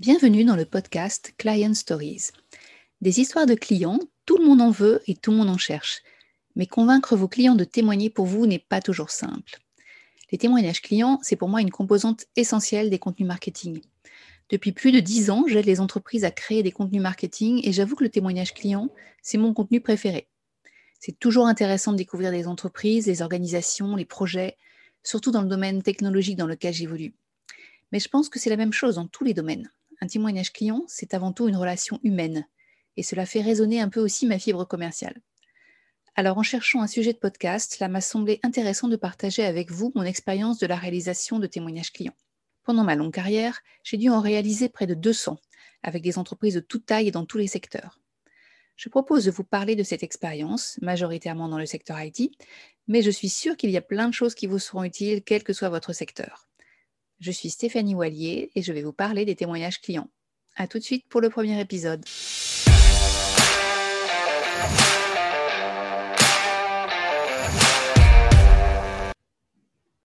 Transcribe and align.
Bienvenue 0.00 0.44
dans 0.44 0.56
le 0.56 0.64
podcast 0.64 1.34
Client 1.36 1.74
Stories. 1.74 2.30
Des 3.02 3.20
histoires 3.20 3.44
de 3.44 3.54
clients, 3.54 3.98
tout 4.24 4.38
le 4.38 4.46
monde 4.46 4.62
en 4.62 4.70
veut 4.70 5.02
et 5.06 5.14
tout 5.14 5.30
le 5.30 5.36
monde 5.36 5.50
en 5.50 5.58
cherche. 5.58 6.00
Mais 6.56 6.64
convaincre 6.64 7.16
vos 7.16 7.28
clients 7.28 7.54
de 7.54 7.64
témoigner 7.64 8.08
pour 8.08 8.24
vous 8.24 8.46
n'est 8.46 8.64
pas 8.66 8.80
toujours 8.80 9.10
simple. 9.10 9.58
Les 10.32 10.38
témoignages 10.38 10.80
clients, 10.80 11.18
c'est 11.20 11.36
pour 11.36 11.50
moi 11.50 11.60
une 11.60 11.70
composante 11.70 12.24
essentielle 12.34 12.88
des 12.88 12.98
contenus 12.98 13.28
marketing. 13.28 13.82
Depuis 14.48 14.72
plus 14.72 14.90
de 14.90 15.00
dix 15.00 15.28
ans, 15.28 15.44
j'aide 15.46 15.66
les 15.66 15.80
entreprises 15.80 16.24
à 16.24 16.30
créer 16.30 16.62
des 16.62 16.72
contenus 16.72 17.02
marketing 17.02 17.60
et 17.62 17.70
j'avoue 17.70 17.94
que 17.94 18.04
le 18.04 18.08
témoignage 18.08 18.54
client, 18.54 18.88
c'est 19.20 19.36
mon 19.36 19.52
contenu 19.52 19.82
préféré. 19.82 20.28
C'est 20.98 21.18
toujours 21.18 21.46
intéressant 21.46 21.92
de 21.92 21.98
découvrir 21.98 22.30
des 22.30 22.46
entreprises, 22.46 23.06
les 23.06 23.20
organisations, 23.20 23.96
les 23.96 24.06
projets, 24.06 24.56
surtout 25.02 25.30
dans 25.30 25.42
le 25.42 25.48
domaine 25.48 25.82
technologique 25.82 26.38
dans 26.38 26.46
lequel 26.46 26.72
j'évolue. 26.72 27.12
Mais 27.92 28.00
je 28.00 28.08
pense 28.08 28.30
que 28.30 28.38
c'est 28.38 28.48
la 28.48 28.56
même 28.56 28.72
chose 28.72 28.94
dans 28.94 29.06
tous 29.06 29.24
les 29.24 29.34
domaines. 29.34 29.70
Un 30.00 30.06
témoignage 30.06 30.52
client, 30.52 30.84
c'est 30.88 31.14
avant 31.14 31.32
tout 31.32 31.48
une 31.48 31.56
relation 31.56 32.00
humaine. 32.02 32.46
Et 32.96 33.02
cela 33.02 33.26
fait 33.26 33.42
résonner 33.42 33.80
un 33.80 33.88
peu 33.88 34.00
aussi 34.00 34.26
ma 34.26 34.38
fibre 34.38 34.64
commerciale. 34.64 35.20
Alors 36.16 36.38
en 36.38 36.42
cherchant 36.42 36.82
un 36.82 36.86
sujet 36.86 37.12
de 37.12 37.18
podcast, 37.18 37.76
cela 37.78 37.88
m'a 37.88 38.00
semblé 38.00 38.40
intéressant 38.42 38.88
de 38.88 38.96
partager 38.96 39.44
avec 39.44 39.70
vous 39.70 39.92
mon 39.94 40.02
expérience 40.02 40.58
de 40.58 40.66
la 40.66 40.76
réalisation 40.76 41.38
de 41.38 41.46
témoignages 41.46 41.92
clients. 41.92 42.16
Pendant 42.64 42.84
ma 42.84 42.94
longue 42.94 43.12
carrière, 43.12 43.60
j'ai 43.84 43.96
dû 43.96 44.10
en 44.10 44.20
réaliser 44.20 44.68
près 44.68 44.86
de 44.86 44.94
200, 44.94 45.38
avec 45.82 46.02
des 46.02 46.18
entreprises 46.18 46.54
de 46.54 46.60
toute 46.60 46.86
taille 46.86 47.08
et 47.08 47.12
dans 47.12 47.24
tous 47.24 47.38
les 47.38 47.46
secteurs. 47.46 47.98
Je 48.76 48.88
propose 48.88 49.24
de 49.24 49.30
vous 49.30 49.44
parler 49.44 49.76
de 49.76 49.82
cette 49.82 50.02
expérience, 50.02 50.78
majoritairement 50.80 51.48
dans 51.48 51.58
le 51.58 51.66
secteur 51.66 52.00
IT, 52.00 52.32
mais 52.88 53.02
je 53.02 53.10
suis 53.10 53.28
sûre 53.28 53.56
qu'il 53.56 53.70
y 53.70 53.76
a 53.76 53.82
plein 53.82 54.08
de 54.08 54.14
choses 54.14 54.34
qui 54.34 54.46
vous 54.46 54.58
seront 54.58 54.84
utiles, 54.84 55.22
quel 55.22 55.44
que 55.44 55.52
soit 55.52 55.68
votre 55.68 55.92
secteur. 55.92 56.49
Je 57.20 57.30
suis 57.30 57.50
Stéphanie 57.50 57.94
Wallier 57.94 58.50
et 58.54 58.62
je 58.62 58.72
vais 58.72 58.82
vous 58.82 58.94
parler 58.94 59.26
des 59.26 59.36
témoignages 59.36 59.80
clients. 59.80 60.08
A 60.56 60.66
tout 60.66 60.78
de 60.78 60.84
suite 60.84 61.06
pour 61.08 61.20
le 61.20 61.30
premier 61.30 61.60
épisode. 61.60 62.04